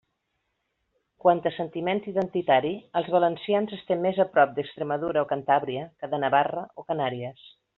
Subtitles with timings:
[1.25, 6.25] Quant a sentiment identitari els valencians estem més a prop d'Extremadura o Cantàbria que de
[6.25, 7.47] Navarra o Canàries.